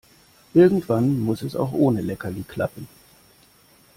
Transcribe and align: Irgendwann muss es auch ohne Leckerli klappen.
Irgendwann 0.55 1.19
muss 1.19 1.43
es 1.43 1.55
auch 1.55 1.73
ohne 1.73 2.01
Leckerli 2.01 2.41
klappen. 2.41 2.87